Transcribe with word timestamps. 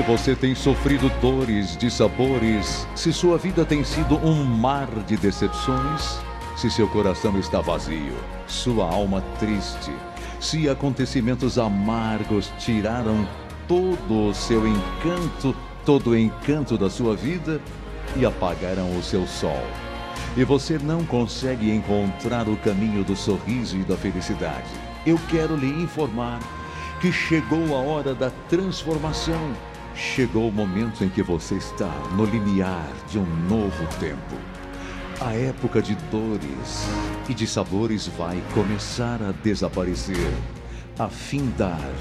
você 0.00 0.34
tem 0.34 0.54
sofrido 0.54 1.10
dores, 1.20 1.76
dissabores, 1.76 2.86
se 2.94 3.12
sua 3.12 3.36
vida 3.36 3.64
tem 3.64 3.84
sido 3.84 4.16
um 4.16 4.42
mar 4.42 4.88
de 5.06 5.16
decepções, 5.16 6.18
se 6.56 6.70
seu 6.70 6.88
coração 6.88 7.38
está 7.38 7.60
vazio, 7.60 8.14
sua 8.46 8.86
alma 8.86 9.22
triste, 9.38 9.92
se 10.40 10.68
acontecimentos 10.68 11.58
amargos 11.58 12.50
tiraram 12.58 13.28
todo 13.68 14.28
o 14.28 14.34
seu 14.34 14.66
encanto, 14.66 15.54
todo 15.84 16.10
o 16.10 16.18
encanto 16.18 16.78
da 16.78 16.88
sua 16.88 17.14
vida 17.14 17.60
e 18.16 18.24
apagaram 18.24 18.96
o 18.96 19.02
seu 19.02 19.26
sol. 19.26 19.62
E 20.36 20.44
você 20.44 20.78
não 20.78 21.04
consegue 21.04 21.70
encontrar 21.70 22.48
o 22.48 22.56
caminho 22.56 23.04
do 23.04 23.14
sorriso 23.14 23.76
e 23.76 23.82
da 23.82 23.96
felicidade. 23.96 24.70
Eu 25.04 25.18
quero 25.28 25.54
lhe 25.54 25.68
informar 25.82 26.40
que 27.00 27.12
chegou 27.12 27.76
a 27.76 27.80
hora 27.80 28.14
da 28.14 28.30
transformação. 28.48 29.52
Chegou 29.94 30.48
o 30.48 30.52
momento 30.52 31.04
em 31.04 31.08
que 31.08 31.22
você 31.22 31.56
está 31.56 31.92
no 32.16 32.24
limiar 32.24 32.88
de 33.10 33.18
um 33.18 33.26
novo 33.48 33.86
tempo. 34.00 34.36
A 35.20 35.34
época 35.34 35.82
de 35.82 35.94
dores 36.10 36.86
e 37.28 37.34
de 37.34 37.46
sabores 37.46 38.08
vai 38.08 38.42
começar 38.54 39.22
a 39.22 39.32
desaparecer, 39.32 40.32
a 40.98 41.08
findar, 41.08 41.92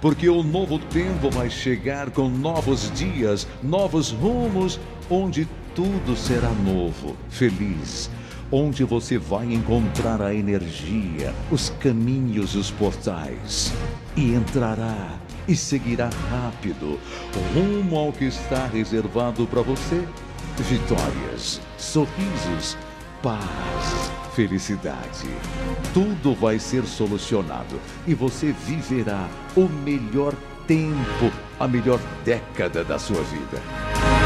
porque 0.00 0.28
o 0.28 0.42
novo 0.42 0.78
tempo 0.78 1.30
vai 1.30 1.50
chegar 1.50 2.10
com 2.10 2.28
novos 2.28 2.92
dias, 2.92 3.48
novos 3.62 4.10
rumos, 4.10 4.78
onde 5.08 5.48
tudo 5.74 6.14
será 6.16 6.50
novo, 6.50 7.16
feliz, 7.30 8.10
onde 8.52 8.84
você 8.84 9.18
vai 9.18 9.52
encontrar 9.52 10.20
a 10.20 10.34
energia, 10.34 11.34
os 11.50 11.70
caminhos, 11.80 12.54
os 12.54 12.70
portais, 12.70 13.72
e 14.14 14.34
entrará 14.34 15.18
e 15.46 15.56
seguirá 15.56 16.10
rápido 16.30 16.98
rumo 17.54 17.98
ao 17.98 18.12
que 18.12 18.24
está 18.24 18.66
reservado 18.66 19.46
para 19.46 19.62
você: 19.62 20.06
vitórias, 20.58 21.60
sorrisos, 21.78 22.76
paz, 23.22 24.10
felicidade. 24.34 25.28
Tudo 25.92 26.34
vai 26.34 26.58
ser 26.58 26.84
solucionado 26.84 27.80
e 28.06 28.14
você 28.14 28.52
viverá 28.52 29.28
o 29.56 29.68
melhor 29.68 30.34
tempo, 30.66 31.32
a 31.58 31.66
melhor 31.66 31.98
década 32.24 32.84
da 32.84 32.98
sua 32.98 33.22
vida. 33.22 34.19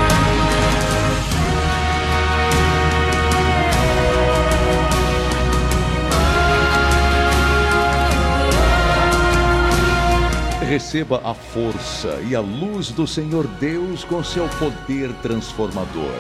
Receba 10.69 11.21
a 11.23 11.35
força 11.35 12.21
e 12.27 12.35
a 12.35 12.41
luz 12.41 12.91
do 12.91 13.07
Senhor 13.07 13.47
Deus 13.61 14.03
com 14.03 14.25
seu 14.25 14.49
poder 14.49 15.13
transformador. 15.23 16.15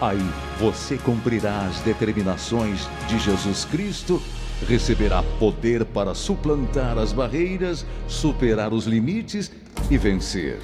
Aí 0.00 0.26
você 0.58 0.96
cumprirá 0.96 1.66
as 1.66 1.78
determinações 1.80 2.88
de 3.06 3.18
Jesus 3.18 3.66
Cristo, 3.66 4.20
receberá 4.66 5.22
poder 5.38 5.84
para 5.84 6.14
suplantar 6.14 6.96
as 6.96 7.12
barreiras, 7.12 7.84
superar 8.08 8.72
os 8.72 8.86
limites 8.86 9.52
e 9.90 9.98
vencer. 9.98 10.58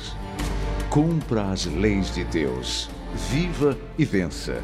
Cumpra 0.88 1.50
as 1.50 1.66
leis 1.66 2.12
de 2.14 2.24
Deus. 2.24 2.88
Viva 3.30 3.76
e 3.98 4.06
vença. 4.06 4.62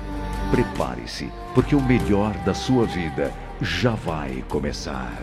Prepare-se, 0.50 1.30
porque 1.54 1.76
o 1.76 1.82
melhor 1.82 2.32
da 2.44 2.54
sua 2.54 2.86
vida 2.86 3.30
já 3.60 3.90
vai 3.90 4.42
começar. 4.48 5.22